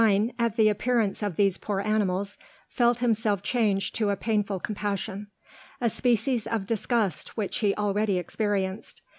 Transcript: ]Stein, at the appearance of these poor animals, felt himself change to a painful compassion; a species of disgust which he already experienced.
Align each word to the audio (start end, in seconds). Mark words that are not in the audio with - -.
]Stein, 0.01 0.33
at 0.39 0.55
the 0.55 0.67
appearance 0.67 1.21
of 1.21 1.35
these 1.35 1.59
poor 1.59 1.79
animals, 1.79 2.35
felt 2.67 2.97
himself 3.01 3.43
change 3.43 3.91
to 3.91 4.09
a 4.09 4.15
painful 4.15 4.59
compassion; 4.59 5.27
a 5.79 5.91
species 5.91 6.47
of 6.47 6.65
disgust 6.65 7.37
which 7.37 7.57
he 7.59 7.75
already 7.75 8.17
experienced. 8.17 9.03